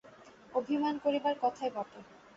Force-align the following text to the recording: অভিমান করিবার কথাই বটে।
অভিমান 0.53 0.95
করিবার 0.97 1.35
কথাই 1.41 1.69
বটে। 1.75 1.99